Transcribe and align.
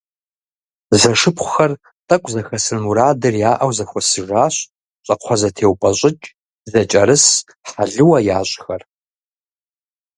Зэшыпхъухэр, 1.01 1.71
тӏэкӏу 2.07 2.31
зэхэсын 2.33 2.79
мурадыр 2.85 3.35
яӏэу 3.51 3.71
зэхуэсыжащ. 3.77 4.55
Щӏакхъуэзэтеупӏэщӏыкӏ, 5.05 6.27
зэкӏэрыс, 6.71 7.25
хьэлыуэ 7.69 8.17
ящӏхэр. 8.37 8.81